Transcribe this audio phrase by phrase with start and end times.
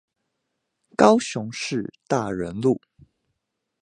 [0.97, 2.81] 高雄市大仁路